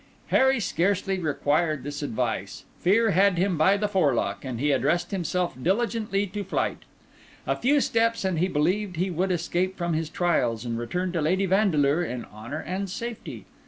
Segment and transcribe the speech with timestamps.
[0.29, 5.55] Harry scarcely required this advice; fear had him by the forelock; and he addressed himself
[5.61, 6.79] diligently to flight.
[7.45, 11.21] A few steps, and he believed he would escape from his trials, and return to
[11.21, 13.45] Lady Vandeleur in honour and safety.